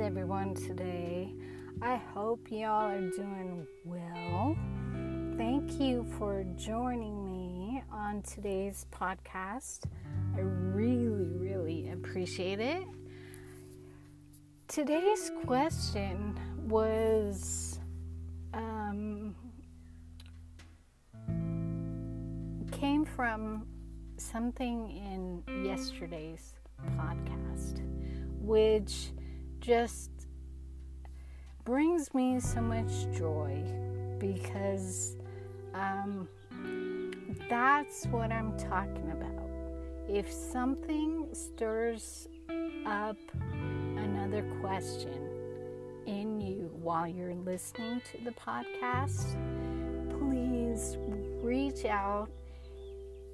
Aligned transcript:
everyone 0.00 0.54
today? 0.54 1.32
I 1.80 1.96
hope 1.96 2.50
y'all 2.50 2.90
are 2.90 3.00
doing 3.00 3.66
well. 3.84 4.54
Thank 5.38 5.80
you 5.80 6.04
for 6.18 6.44
joining 6.56 7.24
me 7.24 7.82
on 7.90 8.20
today's 8.22 8.84
podcast. 8.92 9.84
I 10.36 10.40
really, 10.40 11.32
really 11.38 11.90
appreciate 11.90 12.60
it. 12.60 12.84
Today's 14.68 15.30
question 15.46 16.38
was 16.66 17.80
um, 18.52 19.34
came 22.70 23.06
from 23.06 23.66
something 24.18 24.90
in 24.90 25.64
yesterday's 25.64 26.52
podcast, 26.98 27.80
which 28.40 29.12
just 29.66 30.10
brings 31.64 32.14
me 32.14 32.38
so 32.38 32.60
much 32.60 33.10
joy 33.18 33.60
because 34.20 35.16
um, 35.74 36.28
that's 37.50 38.06
what 38.06 38.30
I'm 38.30 38.56
talking 38.56 39.10
about. 39.10 39.50
If 40.08 40.30
something 40.30 41.26
stirs 41.32 42.28
up 42.86 43.16
another 43.96 44.44
question 44.60 45.18
in 46.06 46.40
you 46.40 46.70
while 46.80 47.08
you're 47.08 47.34
listening 47.34 48.00
to 48.12 48.24
the 48.24 48.30
podcast, 48.30 49.34
please 50.16 50.96
reach 51.42 51.84
out 51.86 52.28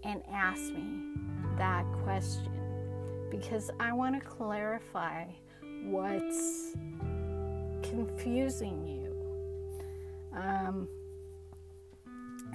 and 0.02 0.22
ask 0.32 0.62
me 0.72 1.12
that 1.58 1.84
question 2.04 2.48
because 3.30 3.70
I 3.78 3.92
want 3.92 4.18
to 4.18 4.26
clarify 4.26 5.26
what's 5.84 6.74
confusing 7.82 8.86
you. 8.86 10.38
Um, 10.38 10.88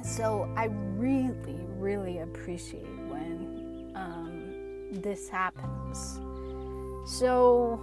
so 0.04 0.50
I 0.56 0.66
really, 0.96 1.60
really 1.78 2.20
appreciate 2.20 2.88
when 3.08 3.92
um, 3.96 5.02
this 5.02 5.30
happens. 5.30 6.20
So 7.06 7.82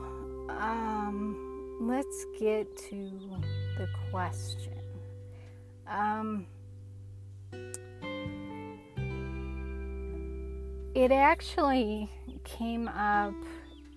um, 0.49 1.79
let's 1.81 2.27
get 2.39 2.77
to 2.89 3.11
the 3.79 3.89
question. 4.11 4.73
Um, 5.87 6.47
it 10.95 11.11
actually 11.11 12.09
came 12.45 12.89
up 12.89 13.35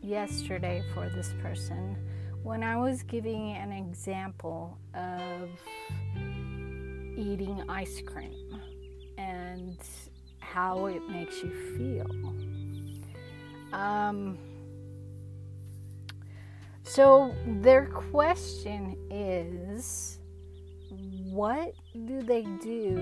yesterday 0.07 0.81
for 0.93 1.09
this 1.09 1.33
person 1.41 1.97
when 2.41 2.63
I 2.63 2.77
was 2.77 3.03
giving 3.03 3.51
an 3.51 3.73
example 3.73 4.77
of 4.93 5.49
eating 7.17 7.61
ice 7.67 8.01
cream 8.05 8.61
and 9.17 9.77
how 10.39 10.85
it 10.85 11.01
makes 11.09 11.43
you 11.43 11.51
feel. 11.77 12.07
Um, 13.77 14.37
so, 16.83 17.35
their 17.45 17.87
question 17.87 18.95
is 19.11 20.19
what 21.33 21.73
do 22.05 22.21
they 22.21 22.43
do 22.63 22.95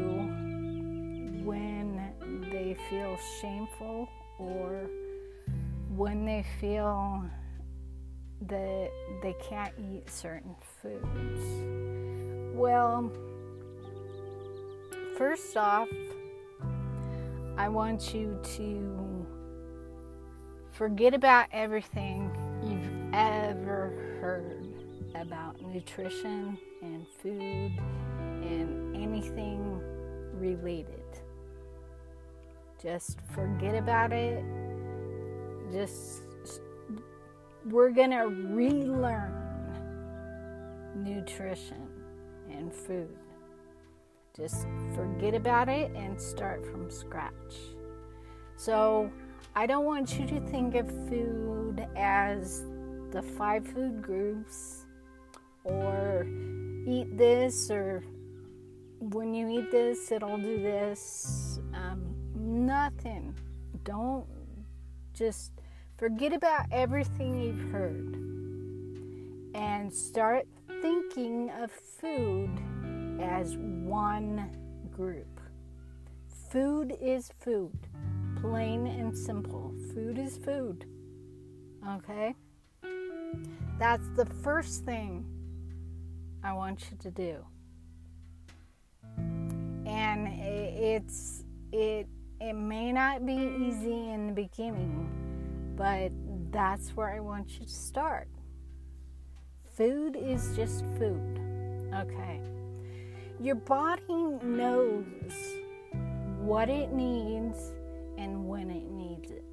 when 1.44 2.02
they 2.52 2.76
feel 2.90 3.16
shameful 3.40 4.10
or 4.40 4.90
when 5.96 6.26
they 6.26 6.46
feel 6.60 7.24
that 8.42 8.90
they 9.22 9.36
can't 9.42 9.74
eat 9.80 10.10
certain 10.10 10.56
foods? 10.82 12.56
Well, 12.56 13.12
first 15.18 15.56
off, 15.56 15.88
I 17.58 17.70
want 17.70 18.14
you 18.14 18.38
to 18.58 19.26
forget 20.74 21.14
about 21.14 21.48
everything 21.54 22.30
you've 22.62 23.14
ever 23.14 24.18
heard 24.20 24.68
about 25.16 25.62
nutrition 25.62 26.58
and 26.82 27.08
food 27.22 27.72
and 28.44 28.96
anything 28.98 29.80
related. 30.34 31.02
Just 32.82 33.20
forget 33.34 33.76
about 33.76 34.12
it. 34.12 34.44
Just 35.76 36.22
we're 37.66 37.92
going 37.92 38.12
to 38.12 38.28
relearn 38.28 39.34
nutrition 40.96 41.90
and 42.50 42.74
food. 42.74 43.14
Just 44.38 44.68
forget 44.96 45.34
about 45.34 45.68
it 45.68 45.92
and 45.94 46.22
start 46.22 46.66
from 46.66 46.90
scratch. 46.90 47.34
So, 48.56 49.12
I 49.54 49.66
don't 49.66 49.84
want 49.84 50.18
you 50.18 50.26
to 50.28 50.40
think 50.48 50.76
of 50.76 50.88
food 51.10 51.86
as 51.98 52.64
the 53.12 53.22
five 53.22 53.68
food 53.68 54.02
groups 54.02 54.86
or 55.66 56.26
eat 56.88 57.18
this 57.18 57.70
or 57.70 58.02
when 59.00 59.34
you 59.34 59.50
eat 59.50 59.72
this, 59.72 60.10
it'll 60.10 60.38
do 60.38 60.62
this. 60.62 61.60
Um, 61.74 62.16
nothing. 62.34 63.36
Don't 63.84 64.26
just 65.14 65.52
Forget 65.98 66.34
about 66.34 66.66
everything 66.74 67.42
you've 67.42 67.72
heard 67.72 68.16
and 69.56 69.94
start 69.94 70.46
thinking 70.82 71.50
of 71.52 71.72
food 71.72 72.50
as 73.22 73.56
one 73.56 74.50
group. 74.92 75.40
Food 76.52 76.98
is 77.00 77.32
food, 77.40 77.78
plain 78.42 78.88
and 78.88 79.18
simple. 79.18 79.74
Food 79.94 80.20
is 80.20 80.38
food. 80.38 80.86
Okay? 81.88 82.36
That's 83.80 84.08
the 84.18 84.26
first 84.26 84.84
thing 84.84 85.26
I 86.44 86.52
want 86.52 86.92
you 86.92 86.98
to 86.98 87.12
do. 87.12 87.46
And 89.88 90.28
it's 90.28 91.46
it 91.72 92.08
it 92.42 92.54
may 92.54 92.92
not 92.92 93.26
be 93.26 93.34
easy 93.34 94.10
in 94.10 94.28
the 94.28 94.34
beginning 94.34 95.25
but 95.76 96.12
that's 96.52 96.96
where 96.96 97.14
I 97.14 97.20
want 97.20 97.60
you 97.60 97.66
to 97.66 97.72
start. 97.72 98.28
Food 99.76 100.16
is 100.16 100.56
just 100.56 100.86
food, 100.98 101.40
okay? 101.94 102.40
Your 103.42 103.56
body 103.56 104.04
knows 104.42 105.34
what 106.40 106.70
it 106.70 106.94
needs 106.94 107.74
and 108.18 108.48
when 108.48 108.70
it 108.70 108.90
needs 108.90 109.32
it. 109.32 109.44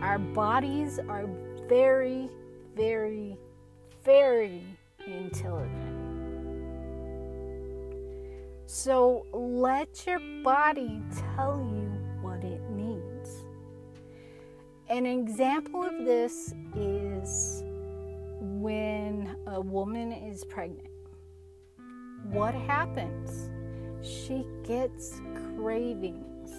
Our 0.00 0.18
bodies 0.18 0.98
are 1.08 1.26
very, 1.68 2.30
very, 2.74 3.36
very 4.04 4.64
intelligent. 5.06 6.04
So 8.66 9.26
let 9.32 10.06
your 10.06 10.20
body 10.42 11.02
tell 11.36 11.58
you 11.58 11.83
An 14.90 15.06
example 15.06 15.82
of 15.82 16.04
this 16.04 16.52
is 16.76 17.62
when 18.40 19.34
a 19.46 19.58
woman 19.58 20.12
is 20.12 20.44
pregnant. 20.44 20.90
What 22.24 22.54
happens? 22.54 23.48
She 24.06 24.46
gets 24.62 25.22
cravings 25.56 26.50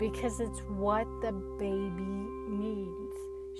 because 0.00 0.40
it's 0.40 0.58
what 0.76 1.06
the 1.22 1.30
baby 1.56 2.26
needs. 2.48 3.16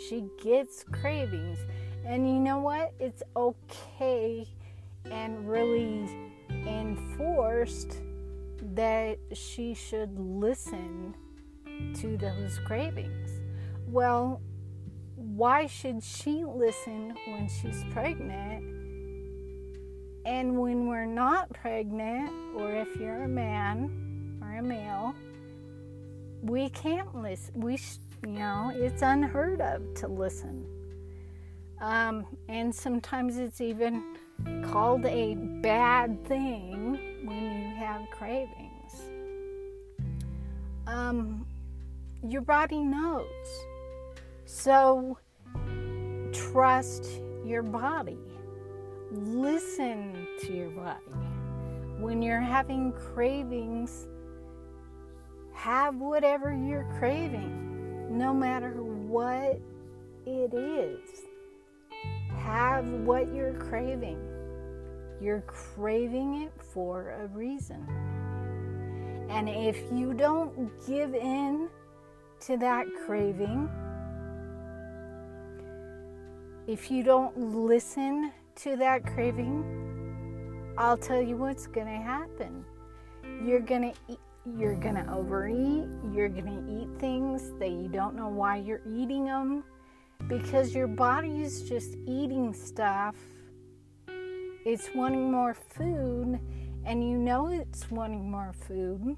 She 0.09 0.29
gets 0.43 0.83
cravings. 0.83 1.59
And 2.05 2.29
you 2.29 2.41
know 2.41 2.59
what? 2.59 2.93
It's 2.99 3.23
okay 3.37 4.49
and 5.05 5.49
really 5.49 6.09
enforced 6.51 7.99
that 8.75 9.19
she 9.33 9.75
should 9.75 10.19
listen 10.19 11.15
to 12.01 12.17
those 12.17 12.59
cravings. 12.67 13.31
Well, 13.87 14.41
why 15.15 15.67
should 15.67 16.03
she 16.03 16.45
listen 16.45 17.15
when 17.27 17.49
she's 17.49 17.85
pregnant? 17.93 18.65
And 20.25 20.59
when 20.59 20.89
we're 20.89 21.07
not 21.07 21.53
pregnant, 21.53 22.31
or 22.57 22.73
if 22.73 22.97
you're 22.97 23.23
a 23.23 23.29
man 23.29 24.39
or 24.43 24.59
a 24.59 24.63
male, 24.63 25.15
we 26.43 26.69
can't 26.71 27.15
listen. 27.15 27.61
We, 27.61 27.77
sh- 27.77 27.99
you 28.27 28.33
know, 28.33 28.73
it's 28.75 29.03
unheard 29.03 29.61
of 29.61 29.95
to 29.95 30.09
listen. 30.09 30.67
Um, 31.81 32.27
and 32.49 32.75
sometimes 32.75 33.37
it's 33.37 33.61
even 33.61 34.03
called 34.65 35.05
a 35.07 35.35
bad 35.35 36.25
thing 36.27 36.99
when 37.25 37.63
you 37.63 37.77
have 37.77 38.03
cravings. 38.11 39.03
Um, 40.87 41.47
your 42.23 42.43
body 42.43 42.83
knows. 42.83 43.27
So 44.45 45.19
trust 46.33 47.05
your 47.45 47.63
body. 47.63 48.19
Listen 49.11 50.27
to 50.43 50.53
your 50.53 50.71
body. 50.71 51.05
When 51.99 52.21
you're 52.23 52.41
having 52.41 52.93
cravings, 52.93 54.07
have 55.55 55.97
whatever 55.97 56.53
you're 56.55 56.87
craving, 56.99 58.19
no 58.19 58.35
matter 58.35 58.73
what 58.83 59.61
it 60.27 60.53
is. 60.55 61.01
Have 62.39 62.87
what 62.89 63.33
you're 63.35 63.55
craving. 63.55 64.21
You're 65.21 65.43
craving 65.43 66.43
it 66.43 66.53
for 66.73 67.11
a 67.11 67.27
reason. 67.29 67.87
And 69.31 69.49
if 69.49 69.79
you 69.93 70.13
don't 70.13 70.71
give 70.87 71.15
in 71.15 71.69
to 72.41 72.57
that 72.59 72.87
craving, 73.05 73.69
if 76.67 76.91
you 76.91 77.03
don't 77.03 77.37
listen 77.39 78.33
to 78.57 78.77
that 78.77 79.05
craving, 79.07 80.75
I'll 80.79 80.97
tell 80.97 81.23
you 81.23 81.37
what's 81.37 81.67
going 81.67 81.87
to 81.87 81.93
happen. 81.93 82.65
You're 83.45 83.61
going 83.61 83.93
to 83.93 84.19
you're 84.57 84.77
going 84.77 84.95
to 84.95 85.13
overeat, 85.13 85.89
you're 86.13 86.29
to 86.29 86.81
eat 86.81 87.01
things 87.01 87.51
that 87.59 87.71
you 87.71 87.89
don't 87.89 88.15
know 88.15 88.29
why 88.29 88.59
you're 88.59 88.83
eating 88.89 89.25
them 89.25 89.65
because 90.29 90.75
your 90.75 90.87
body 90.87 91.43
is 91.43 91.69
just 91.69 91.97
eating 92.07 92.55
stuff. 92.55 93.17
It's 94.65 94.89
wanting 94.95 95.31
more 95.33 95.55
food 95.55 96.39
and 96.85 97.09
you 97.09 97.19
know 97.19 97.49
it's 97.49 97.91
wanting 97.91 98.31
more 98.31 98.53
food. 98.53 99.17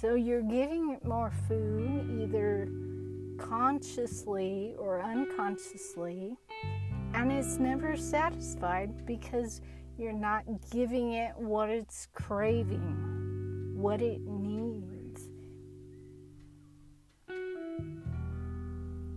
So 0.00 0.14
you're 0.14 0.40
giving 0.40 0.92
it 0.92 1.04
more 1.04 1.30
food 1.46 2.22
either 2.22 2.70
consciously 3.36 4.74
or 4.78 5.02
unconsciously 5.02 6.38
and 7.12 7.30
it's 7.30 7.58
never 7.58 7.98
satisfied 7.98 9.04
because 9.04 9.60
you're 9.98 10.14
not 10.14 10.44
giving 10.70 11.12
it 11.12 11.32
what 11.36 11.68
it's 11.68 12.08
craving, 12.14 13.74
what 13.76 14.00
it 14.00 14.22
needs. 14.22 15.28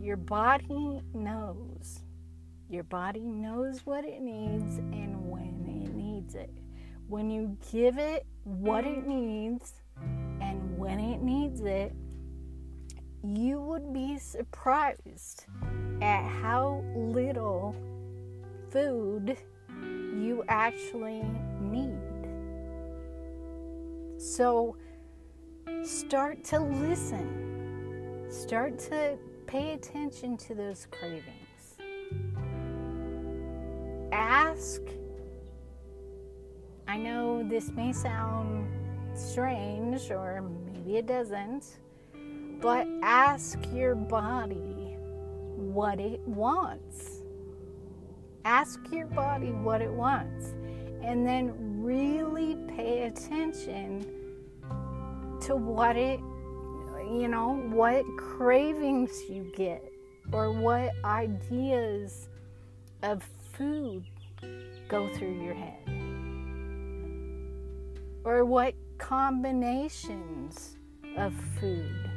Your 0.01 0.17
body 0.17 1.01
knows. 1.13 2.01
Your 2.69 2.83
body 2.83 3.21
knows 3.21 3.85
what 3.85 4.03
it 4.03 4.19
needs 4.19 4.79
and 4.79 5.29
when 5.29 5.65
it 5.65 5.95
needs 5.95 6.35
it. 6.35 6.51
When 7.07 7.29
you 7.29 7.57
give 7.71 7.97
it 7.97 8.25
what 8.43 8.85
it 8.85 9.07
needs 9.07 9.82
when 10.83 10.99
it 10.99 11.21
needs 11.21 11.61
it, 11.61 11.93
you 13.23 13.57
would 13.57 13.93
be 13.93 14.17
surprised 14.17 15.45
at 16.01 16.27
how 16.27 16.83
little 16.93 17.73
food 18.69 19.37
you 19.79 20.43
actually 20.49 21.23
need. 21.61 21.95
So 24.17 24.75
start 25.83 26.43
to 26.45 26.59
listen, 26.59 28.25
start 28.29 28.77
to 28.79 29.17
pay 29.47 29.75
attention 29.75 30.35
to 30.35 30.53
those 30.53 30.85
cravings. 30.91 31.77
Ask. 34.11 34.81
I 36.89 36.97
know 36.97 37.47
this 37.47 37.69
may 37.69 37.93
sound 37.93 38.67
strange, 39.15 40.11
or 40.11 40.43
maybe 40.83 40.97
it 40.97 41.05
doesn't, 41.05 41.77
but 42.61 42.87
ask 43.01 43.59
your 43.73 43.95
body 43.95 44.97
what 45.55 45.99
it 45.99 46.19
wants. 46.21 47.21
Ask 48.45 48.79
your 48.91 49.07
body 49.07 49.51
what 49.51 49.81
it 49.81 49.91
wants. 49.91 50.53
And 51.01 51.25
then 51.25 51.53
really 51.83 52.55
pay 52.75 53.03
attention 53.03 54.05
to 55.41 55.55
what 55.55 55.97
it, 55.97 56.19
you 56.19 57.27
know, 57.27 57.61
what 57.69 58.05
cravings 58.17 59.11
you 59.29 59.51
get 59.55 59.83
or 60.31 60.51
what 60.51 60.91
ideas 61.03 62.29
of 63.01 63.21
food 63.53 64.03
go 64.87 65.13
through 65.13 65.43
your 65.43 65.53
head 65.53 65.83
or 68.23 68.45
what 68.45 68.73
combinations 69.03 70.77
of 71.17 71.33
food 71.59 72.09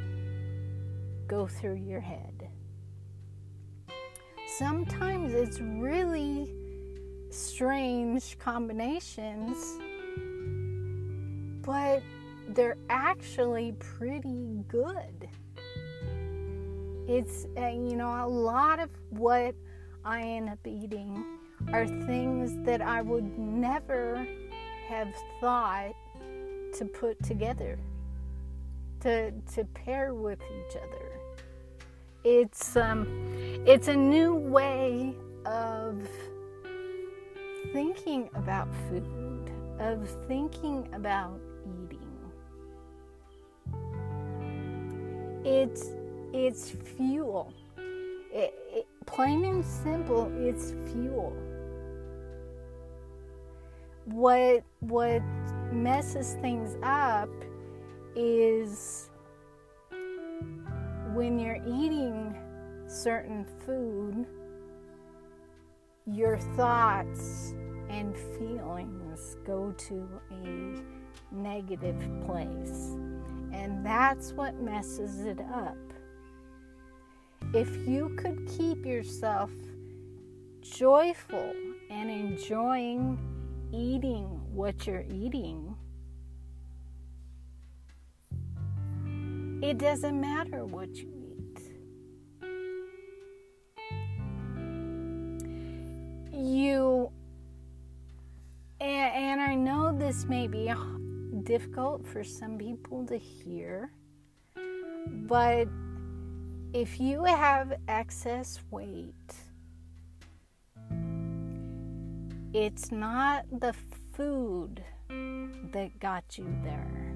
go 1.27 1.45
through 1.45 1.75
your 1.75 1.99
head. 1.99 2.47
Sometimes 4.57 5.33
it's 5.33 5.59
really 5.59 6.49
strange 7.29 8.39
combinations, 8.39 9.57
but 11.61 12.01
they're 12.47 12.77
actually 12.89 13.73
pretty 13.73 14.63
good. 14.69 15.27
It's, 17.09 17.47
uh, 17.57 17.67
you 17.67 17.97
know, 17.97 18.25
a 18.25 18.29
lot 18.29 18.79
of 18.79 18.89
what 19.09 19.55
I 20.05 20.21
end 20.21 20.49
up 20.49 20.65
eating 20.65 21.21
are 21.73 21.85
things 21.85 22.53
that 22.65 22.81
I 22.81 23.01
would 23.01 23.37
never 23.37 24.25
have 24.87 25.13
thought 25.41 25.93
to 26.77 26.85
put 26.85 27.21
together, 27.23 27.79
to, 29.01 29.31
to 29.55 29.63
pair 29.65 30.13
with 30.13 30.39
each 30.41 30.77
other. 30.77 31.19
It's 32.23 32.75
um, 32.75 33.07
it's 33.65 33.87
a 33.87 33.95
new 33.95 34.35
way 34.35 35.15
of 35.45 36.01
thinking 37.71 38.29
about 38.35 38.67
food, 38.89 39.49
of 39.79 40.09
thinking 40.27 40.89
about 40.93 41.39
eating. 41.65 42.01
It's 45.45 45.91
it's 46.33 46.69
fuel. 46.69 47.53
It, 48.33 48.53
it, 48.73 48.87
plain 49.05 49.45
and 49.45 49.63
simple, 49.63 50.29
it's 50.37 50.73
fuel. 50.91 51.33
What 54.05 54.63
what 54.81 55.21
messes 55.71 56.37
things 56.41 56.75
up 56.83 57.29
is 58.15 59.09
when 61.13 61.39
you're 61.39 61.61
eating 61.67 62.35
certain 62.87 63.45
food, 63.65 64.25
your 66.05 66.37
thoughts 66.55 67.53
and 67.89 68.15
feelings 68.37 69.37
go 69.45 69.71
to 69.77 70.07
a 70.31 71.33
negative 71.33 71.99
place. 72.25 72.95
And 73.51 73.85
that's 73.85 74.33
what 74.33 74.55
messes 74.61 75.21
it 75.21 75.39
up. 75.53 75.77
If 77.53 77.87
you 77.87 78.15
could 78.17 78.47
keep 78.57 78.85
yourself 78.85 79.51
joyful 80.61 81.53
and 81.89 82.09
enjoying 82.09 83.17
eating 83.71 84.36
what 84.57 84.87
you're 84.87 85.05
eating, 85.07 85.75
It 89.59 89.79
doesn't 89.79 90.21
matter 90.21 90.65
what 90.65 90.95
you 90.95 91.11
eat. 91.35 91.71
You, 96.31 97.11
and, 98.79 99.13
and 99.15 99.41
I 99.41 99.55
know 99.55 99.97
this 99.97 100.25
may 100.25 100.47
be 100.47 100.71
difficult 101.43 102.05
for 102.05 102.23
some 102.23 102.59
people 102.59 103.03
to 103.07 103.17
hear, 103.17 103.91
but 105.27 105.67
if 106.73 106.99
you 106.99 107.23
have 107.23 107.73
excess 107.87 108.59
weight, 108.69 109.33
it's 112.53 112.91
not 112.91 113.43
the 113.59 113.73
food 114.17 114.83
that 115.71 115.99
got 115.99 116.37
you 116.39 116.47
there. 116.63 117.13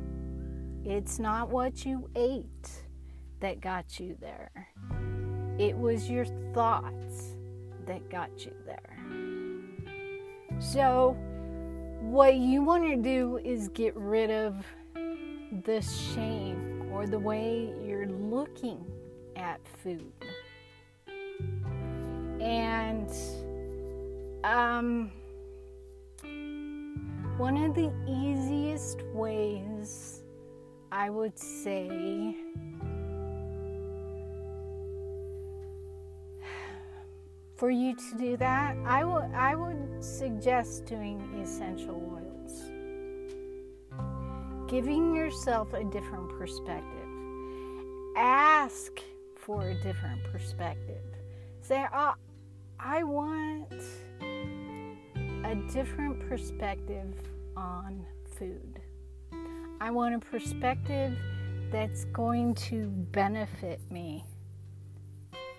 It's 0.86 1.18
not 1.18 1.50
what 1.50 1.84
you 1.84 2.08
ate 2.16 2.70
that 3.40 3.60
got 3.60 4.00
you 4.00 4.16
there, 4.22 4.70
it 5.58 5.76
was 5.76 6.08
your 6.08 6.26
thoughts 6.54 7.36
that 7.88 8.08
got 8.12 8.46
you 8.46 8.54
there. 8.68 9.00
So, 10.60 11.18
what 12.02 12.36
you 12.36 12.62
want 12.62 12.84
to 12.84 12.96
do 12.96 13.40
is 13.44 13.68
get 13.70 13.96
rid 13.96 14.30
of 14.30 14.64
the 15.66 15.82
shame 15.82 16.88
or 16.92 17.08
the 17.08 17.18
way 17.18 17.74
you're 17.84 18.08
looking 18.08 18.86
at 19.36 19.60
food. 19.82 20.14
And 22.40 23.12
um, 24.44 25.12
one 27.38 27.58
of 27.58 27.76
the 27.76 27.92
easiest 28.08 29.02
ways 29.14 30.24
I 30.92 31.10
would 31.10 31.38
say 31.38 32.36
for 37.62 37.70
you 37.70 37.96
to 37.96 38.18
do 38.18 38.38
that, 38.38 38.76
I 38.86 39.04
would 39.04 39.32
I 39.36 39.54
would 39.54 40.04
suggest 40.04 40.86
doing 40.86 41.22
essential 41.44 41.96
oils. 42.18 42.72
Giving 44.68 45.16
yourself 45.16 45.74
a 45.74 45.84
different 45.84 46.30
perspective. 46.40 47.08
Ask 48.18 49.00
for 49.36 49.70
a 49.70 49.76
different 49.76 50.24
perspective. 50.32 51.04
Say, 51.62 51.86
oh, 51.94 52.16
I 52.80 53.04
want 53.04 53.84
a 55.44 55.56
different 55.72 56.28
perspective 56.30 57.14
on 57.58 58.06
food. 58.38 58.80
I 59.80 59.90
want 59.92 60.16
a 60.16 60.20
perspective 60.20 61.18
that's 61.72 62.06
going 62.06 62.54
to 62.56 62.88
benefit 63.12 63.80
me 63.90 64.24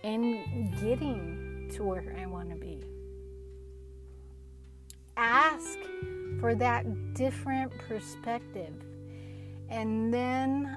in 0.02 0.74
getting 0.80 1.70
to 1.74 1.84
where 1.84 2.16
I 2.20 2.26
want 2.26 2.50
to 2.50 2.56
be. 2.56 2.80
Ask 5.16 5.78
for 6.40 6.54
that 6.54 7.14
different 7.14 7.72
perspective. 7.88 8.74
And 9.68 10.12
then 10.12 10.76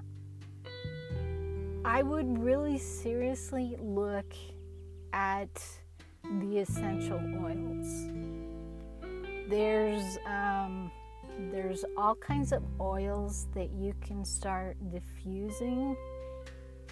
I 1.84 2.02
would 2.02 2.40
really 2.40 2.78
seriously 2.78 3.76
look 3.80 4.34
at 5.14 5.64
the 6.40 6.60
essential 6.60 7.20
oils. 7.44 8.25
There's 9.50 10.18
um, 10.26 10.92
there's 11.52 11.86
all 11.98 12.16
kinds 12.16 12.52
of 12.52 12.64
oils 12.80 13.48
that 13.54 13.70
you 13.72 13.94
can 14.02 14.24
start 14.26 14.78
diffusing 14.92 15.96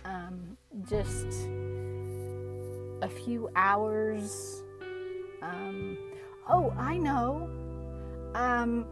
um, 0.06 0.58
just 0.88 1.48
a 3.02 3.10
few 3.10 3.50
hours. 3.56 4.64
Um, 5.42 5.98
oh, 6.50 6.74
I 6.78 6.98
know. 6.98 7.50
Um, 8.36 8.86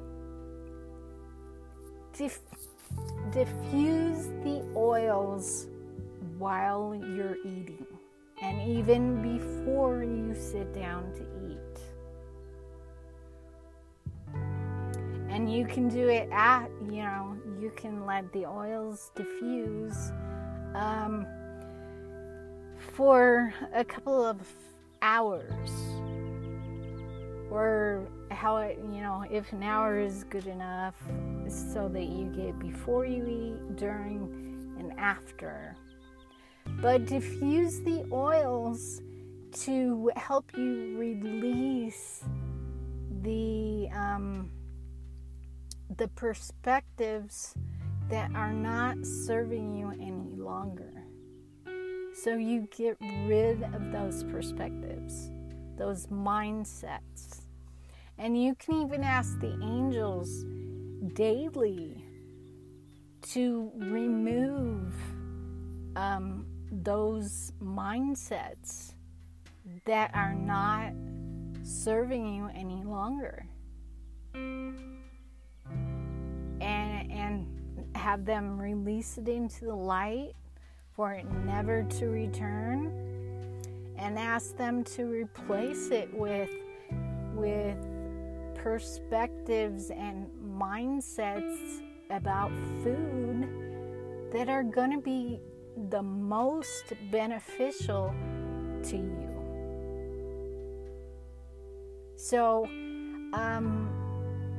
diff- 2.18 2.39
diffuse 3.32 4.27
the 4.44 4.63
oils 4.75 5.68
while 6.38 6.96
you're 6.96 7.38
eating 7.46 7.86
and 8.41 8.62
even 8.68 9.22
before 9.22 10.03
you 10.03 10.34
sit 10.36 10.74
down 10.74 11.12
to 11.13 11.31
And 15.42 15.52
you 15.52 15.66
can 15.66 15.90
do 15.90 16.08
it 16.08 16.30
at, 16.32 16.70
you 16.88 17.02
know, 17.02 17.36
you 17.60 17.72
can 17.76 18.06
let 18.06 18.32
the 18.32 18.46
oils 18.46 19.10
diffuse 19.16 20.12
um, 20.76 21.26
for 22.94 23.52
a 23.74 23.84
couple 23.84 24.24
of 24.24 24.40
hours. 25.02 25.72
Or 27.50 28.08
how 28.30 28.58
it, 28.58 28.78
you 28.94 29.02
know, 29.02 29.26
if 29.32 29.52
an 29.52 29.64
hour 29.64 30.00
is 30.00 30.26
good 30.26 30.46
enough 30.46 30.94
so 31.48 31.90
that 31.90 32.06
you 32.06 32.26
get 32.36 32.60
before 32.60 33.08
you 33.08 33.26
eat, 33.26 33.78
during, 33.78 34.76
and 34.78 34.94
after. 35.00 35.76
But 36.84 37.08
diffuse 37.08 37.80
the 37.80 38.06
oils 38.12 39.02
to 39.64 40.12
help 40.18 40.56
you 40.56 40.96
release 41.00 42.26
the 43.24 43.90
um, 43.92 44.52
the 45.98 46.08
perspectives 46.10 47.54
that 48.10 48.32
are 48.36 48.54
not 48.54 49.06
serving 49.06 49.76
you 49.76 49.90
any 49.90 50.36
longer. 50.36 51.04
So 52.14 52.36
you 52.36 52.68
get 52.76 52.98
rid 53.26 53.64
of 53.64 53.92
those 53.92 54.24
perspectives, 54.26 55.32
those 55.78 56.08
mindsets. 56.08 57.46
And 58.18 58.42
you 58.42 58.56
can 58.56 58.82
even 58.82 59.04
ask 59.04 59.40
the 59.40 59.58
angels 59.64 60.46
daily 61.14 62.06
to 63.34 63.72
remove 63.76 64.94
um, 65.96 66.46
those 66.72 67.54
mindsets 67.62 68.94
that 69.86 70.12
are 70.14 70.34
not 70.34 70.94
serving 71.64 72.36
you 72.36 72.50
any 72.54 72.84
longer. 72.84 73.46
And, 77.12 77.62
have 77.96 78.25
them 78.25 78.60
release 78.60 79.18
it 79.18 79.27
into 79.27 79.65
the 79.65 79.75
light 79.75 80.34
for 80.96 81.13
it 81.13 81.25
never 81.46 81.84
to 81.84 82.08
return 82.08 82.88
and 83.98 84.18
ask 84.18 84.58
them 84.58 84.84
to 84.84 85.03
replace 85.06 85.89
it 85.89 86.12
with 86.13 86.50
with 87.36 87.77
perspectives 88.56 89.89
and 89.89 90.27
mindsets 90.44 91.82
about 92.10 92.51
food 92.84 93.48
that 94.32 94.50
are 94.50 94.63
going 94.63 94.91
to 94.91 95.01
be 95.01 95.39
the 95.89 96.01
most 96.01 96.94
beneficial 97.10 98.13
to 98.84 98.98
you. 98.98 99.27
So, 102.15 102.65
um, 103.34 104.00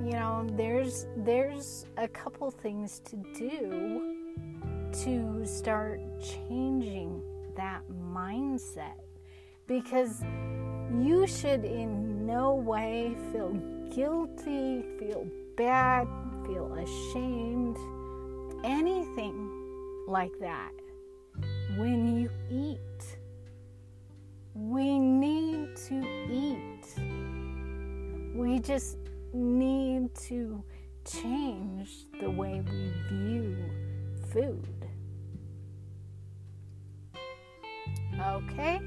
you 0.04 0.12
know, 0.12 0.46
there's 0.56 1.06
there's 1.18 1.86
a 1.96 2.08
couple 2.08 2.50
things 2.50 3.00
to 3.04 3.16
do 3.34 4.16
to 5.04 5.46
start 5.46 6.00
changing 6.20 7.22
that 7.56 7.82
mindset 8.12 9.00
because 9.66 10.22
you 11.00 11.26
should 11.26 11.64
in 11.64 12.26
no 12.26 12.54
way 12.54 13.16
feel 13.32 13.52
guilty, 13.94 14.84
feel 14.98 15.26
bad, 15.56 16.08
feel 16.46 16.74
ashamed, 16.74 17.76
anything 18.64 19.48
like 20.08 20.32
that 20.40 20.72
when 21.76 22.20
you 22.20 22.30
eat. 22.50 22.78
We 24.54 24.98
need 24.98 25.76
to 25.88 26.04
eat. 26.30 26.86
We 28.34 28.58
just 28.58 28.98
need 29.32 30.14
to 30.14 30.62
change 31.04 32.06
the 32.20 32.30
way 32.30 32.62
we 32.70 32.92
view 33.08 33.56
food. 34.32 34.86
Okay? 38.20 38.80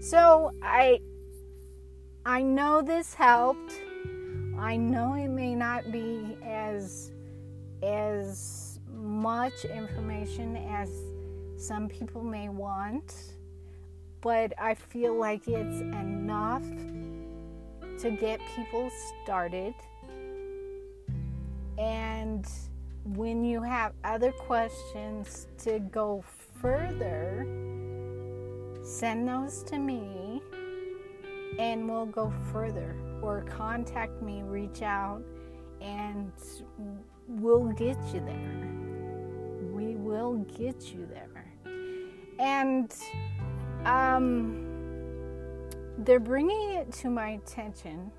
So 0.00 0.50
I 0.62 1.00
I 2.26 2.42
know 2.42 2.82
this 2.82 3.14
helped. 3.14 3.72
I 4.58 4.76
know 4.76 5.14
it 5.14 5.28
may 5.28 5.54
not 5.54 5.90
be 5.90 6.36
as 6.44 7.10
as 7.82 8.78
much 8.92 9.64
information 9.64 10.56
as 10.56 10.90
some 11.56 11.88
people 11.88 12.22
may 12.22 12.48
want, 12.48 13.14
but 14.20 14.52
I 14.58 14.74
feel 14.74 15.14
like 15.14 15.46
it's 15.46 15.80
enough 15.80 16.64
to 17.98 18.10
get 18.10 18.40
people 18.56 18.90
started. 19.22 19.74
And 21.78 22.46
when 23.04 23.44
you 23.44 23.62
have 23.62 23.92
other 24.04 24.32
questions 24.32 25.46
to 25.58 25.78
go 25.78 26.24
further, 26.60 27.46
send 28.82 29.28
those 29.28 29.62
to 29.64 29.78
me 29.78 30.40
and 31.58 31.88
we'll 31.88 32.06
go 32.06 32.32
further. 32.52 32.96
Or 33.22 33.42
contact 33.42 34.20
me, 34.20 34.42
reach 34.42 34.82
out, 34.82 35.22
and 35.80 36.32
we'll 37.26 37.68
get 37.72 37.96
you 38.12 38.20
there. 38.20 38.70
We 39.72 39.96
will 39.96 40.34
get 40.56 40.92
you 40.92 41.06
there. 41.06 41.52
And 42.38 42.94
um, 43.86 44.63
they're 45.98 46.20
bringing 46.20 46.70
it 46.72 46.92
to 46.92 47.10
my 47.10 47.30
attention. 47.30 48.10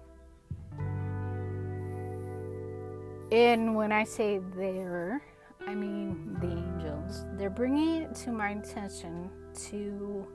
And 3.32 3.76
when 3.76 3.92
I 3.92 4.04
say 4.04 4.40
they're, 4.56 5.22
I 5.68 5.74
mean 5.74 6.38
the 6.40 6.48
angels. 6.48 7.26
They're 7.38 7.50
bringing 7.50 8.04
it 8.04 8.16
to 8.16 8.32
my 8.32 8.50
attention 8.50 9.30
to 9.70 10.28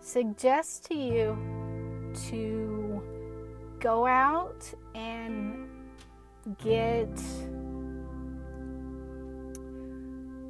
suggest 0.00 0.86
to 0.86 0.94
you 0.94 1.36
to 2.30 3.02
go 3.78 4.06
out 4.06 4.64
and 4.94 5.68
get 6.58 7.10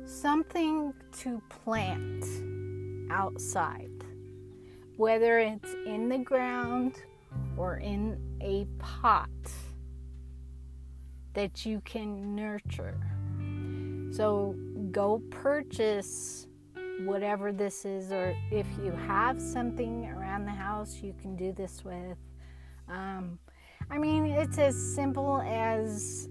something 0.05 0.95
to 1.19 1.43
plant 1.49 2.25
outside, 3.11 3.90
whether 5.00 5.38
it's 5.38 5.73
in 5.87 6.11
the 6.11 6.19
ground 6.19 6.97
or 7.57 7.78
in 7.78 8.19
a 8.42 8.66
pot 8.78 9.30
that 11.33 11.64
you 11.64 11.80
can 11.87 12.37
nurture. 12.37 13.00
So 14.12 14.54
go 14.92 15.23
purchase 15.30 16.49
whatever 17.04 17.50
this 17.50 17.87
is, 17.87 18.12
or 18.12 18.37
if 18.50 18.66
you 18.85 18.92
have 18.92 19.40
something 19.40 20.04
around 20.04 20.45
the 20.45 20.50
house 20.50 21.00
you 21.02 21.14
can 21.19 21.35
do 21.35 21.50
this 21.50 21.83
with. 21.83 22.19
Um, 22.87 23.38
I 23.90 23.97
mean, 23.97 24.26
it's 24.26 24.59
as 24.59 24.76
simple 24.76 25.40
as 25.40 26.28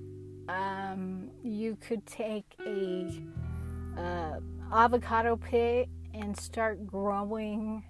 um, 0.47 1.31
you 1.41 1.75
could 1.81 2.05
take 2.05 2.45
a 2.67 3.19
uh, 3.97 4.39
avocado 4.71 5.37
pit 5.37 5.89
and 6.13 6.37
start 6.37 6.85
growing 6.85 7.83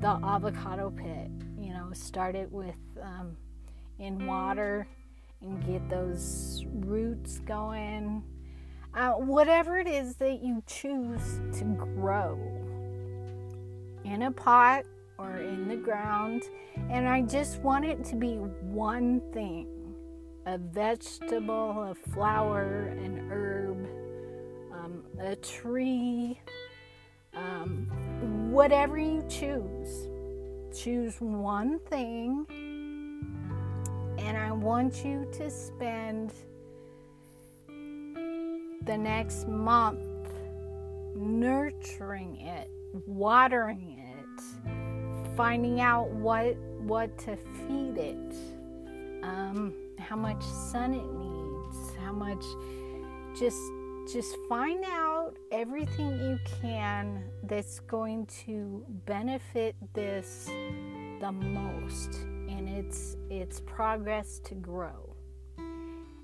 the 0.00 0.18
avocado 0.22 0.90
pit. 0.90 1.30
You 1.58 1.72
know, 1.72 1.90
start 1.92 2.34
it 2.34 2.50
with 2.50 2.74
um, 3.00 3.36
in 3.98 4.26
water 4.26 4.86
and 5.40 5.64
get 5.66 5.88
those 5.88 6.64
roots 6.72 7.38
going. 7.40 8.22
Uh, 8.94 9.12
whatever 9.12 9.78
it 9.78 9.86
is 9.86 10.16
that 10.16 10.42
you 10.42 10.62
choose 10.66 11.40
to 11.58 11.64
grow 11.64 12.38
in 14.04 14.22
a 14.22 14.30
pot 14.30 14.84
or 15.18 15.38
in 15.38 15.68
the 15.68 15.76
ground. 15.76 16.44
And 16.90 17.08
I 17.08 17.22
just 17.22 17.60
want 17.60 17.84
it 17.84 18.04
to 18.06 18.16
be 18.16 18.36
one 18.36 19.20
thing 19.32 19.68
a 20.46 20.58
vegetable, 20.58 21.82
a 21.90 21.94
flower, 22.12 22.94
an 23.02 23.28
herb, 23.30 23.84
um, 24.72 25.02
a 25.18 25.34
tree, 25.34 26.40
um, 27.34 27.90
whatever 28.56 28.96
you 28.96 29.22
choose. 29.28 30.08
Choose 30.74 31.20
one 31.20 31.78
thing, 31.90 32.46
and 34.18 34.38
I 34.38 34.50
want 34.50 35.04
you 35.04 35.28
to 35.32 35.50
spend 35.50 36.32
the 38.86 38.96
next 38.96 39.46
month 39.46 40.00
nurturing 41.14 42.36
it, 42.40 42.70
watering 43.06 43.98
it, 43.98 45.36
finding 45.36 45.82
out 45.82 46.08
what 46.08 46.56
what 46.80 47.18
to 47.18 47.36
feed 47.36 47.98
it, 47.98 48.34
um, 49.22 49.74
how 49.98 50.16
much 50.16 50.42
sun 50.42 50.94
it 50.94 51.04
needs, 51.12 51.94
how 51.98 52.12
much 52.12 52.44
just 53.38 53.60
just 54.10 54.34
find 54.48 54.82
out 54.86 55.15
everything 55.52 56.18
you 56.18 56.38
can 56.60 57.24
that's 57.44 57.80
going 57.80 58.26
to 58.26 58.84
benefit 59.06 59.76
this 59.94 60.50
the 61.20 61.32
most 61.32 62.14
in 62.48 62.68
its 62.68 63.16
its 63.30 63.60
progress 63.60 64.40
to 64.44 64.54
grow. 64.54 65.14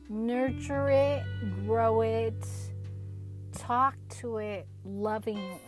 Nurture 0.08 0.90
it, 0.90 1.22
grow 1.64 2.02
it, 2.02 2.46
talk 3.52 3.94
to 4.20 4.38
it 4.38 4.66
lovingly. 4.84 5.58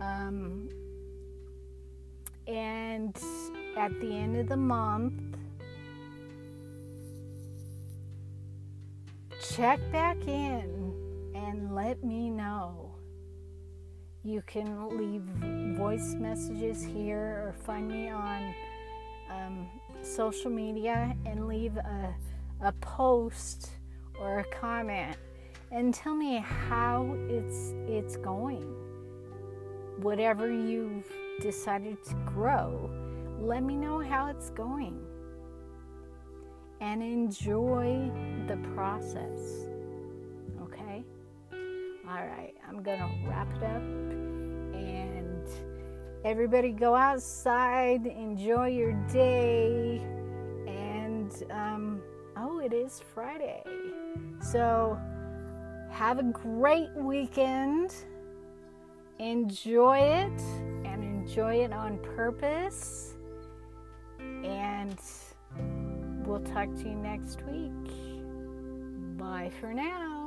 Um, 0.00 0.70
and 2.46 3.14
at 3.76 3.92
the 4.00 4.10
end 4.10 4.36
of 4.36 4.48
the 4.48 4.56
month, 4.56 5.36
check 9.42 9.78
back 9.92 10.16
in 10.26 10.79
and 11.50 11.74
let 11.74 12.04
me 12.04 12.30
know. 12.30 12.94
You 14.22 14.42
can 14.46 14.88
leave 14.96 15.22
voice 15.76 16.14
messages 16.14 16.84
here 16.84 17.42
or 17.44 17.54
find 17.64 17.88
me 17.88 18.08
on 18.08 18.54
um, 19.30 19.68
social 20.02 20.50
media 20.50 21.16
and 21.26 21.48
leave 21.48 21.76
a, 21.76 22.14
a 22.62 22.72
post 22.80 23.70
or 24.20 24.40
a 24.40 24.44
comment 24.44 25.16
and 25.72 25.92
tell 25.92 26.14
me 26.14 26.36
how 26.36 27.16
it's 27.28 27.74
it's 27.88 28.16
going. 28.16 28.62
Whatever 30.02 30.50
you've 30.52 31.10
decided 31.40 31.96
to 32.04 32.14
grow, 32.26 32.90
let 33.40 33.64
me 33.64 33.76
know 33.76 33.98
how 34.00 34.28
it's 34.28 34.50
going. 34.50 35.00
And 36.80 37.02
enjoy 37.02 38.10
the 38.46 38.56
process. 38.74 39.69
All 42.10 42.26
right, 42.26 42.54
I'm 42.68 42.82
to 42.98 43.08
wrap 43.24 43.46
it 43.54 43.62
up 43.62 43.82
and 44.74 45.46
everybody 46.24 46.72
go 46.72 46.92
outside, 46.96 48.04
enjoy 48.04 48.66
your 48.66 48.94
day, 49.12 50.02
and 50.66 51.32
um, 51.52 52.02
oh, 52.36 52.58
it 52.58 52.72
is 52.72 53.00
Friday. 53.14 53.62
So, 54.42 54.98
have 55.92 56.18
a 56.18 56.24
great 56.24 56.90
weekend. 56.96 57.94
Enjoy 59.20 59.98
it 59.98 60.40
and 60.84 61.04
enjoy 61.04 61.62
it 61.62 61.72
on 61.72 61.98
purpose. 61.98 63.14
And 64.18 64.98
we'll 66.26 66.40
talk 66.40 66.74
to 66.74 66.82
you 66.82 66.96
next 66.96 67.40
week. 67.42 67.70
Bye 69.16 69.52
for 69.60 69.72
now. 69.72 70.19